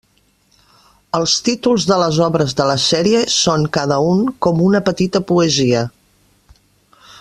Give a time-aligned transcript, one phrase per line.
[1.17, 5.89] Els títols de les obres de la sèrie són, cada un, com una petita poesia.